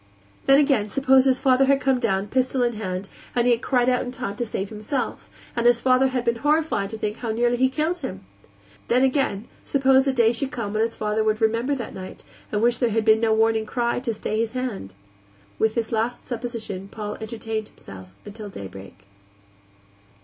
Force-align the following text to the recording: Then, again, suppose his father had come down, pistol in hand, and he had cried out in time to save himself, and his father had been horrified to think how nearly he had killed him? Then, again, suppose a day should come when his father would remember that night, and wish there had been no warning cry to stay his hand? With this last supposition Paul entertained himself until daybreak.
Then, 0.47 0.57
again, 0.57 0.89
suppose 0.89 1.25
his 1.25 1.37
father 1.37 1.65
had 1.65 1.79
come 1.79 1.99
down, 1.99 2.25
pistol 2.29 2.63
in 2.63 2.73
hand, 2.73 3.07
and 3.35 3.45
he 3.45 3.51
had 3.51 3.61
cried 3.61 3.87
out 3.87 4.01
in 4.01 4.11
time 4.11 4.35
to 4.37 4.47
save 4.47 4.69
himself, 4.69 5.29
and 5.55 5.67
his 5.67 5.79
father 5.79 6.07
had 6.07 6.25
been 6.25 6.37
horrified 6.37 6.89
to 6.89 6.97
think 6.97 7.17
how 7.17 7.29
nearly 7.29 7.55
he 7.55 7.65
had 7.67 7.73
killed 7.73 7.97
him? 7.99 8.25
Then, 8.87 9.03
again, 9.03 9.47
suppose 9.63 10.07
a 10.07 10.11
day 10.11 10.31
should 10.31 10.49
come 10.49 10.73
when 10.73 10.81
his 10.81 10.95
father 10.95 11.23
would 11.23 11.39
remember 11.39 11.75
that 11.75 11.93
night, 11.93 12.23
and 12.51 12.63
wish 12.63 12.79
there 12.79 12.89
had 12.89 13.05
been 13.05 13.19
no 13.21 13.31
warning 13.31 13.67
cry 13.67 13.99
to 13.99 14.11
stay 14.11 14.39
his 14.39 14.53
hand? 14.53 14.95
With 15.59 15.75
this 15.75 15.91
last 15.91 16.25
supposition 16.25 16.87
Paul 16.87 17.17
entertained 17.21 17.67
himself 17.67 18.15
until 18.25 18.49
daybreak. 18.49 19.05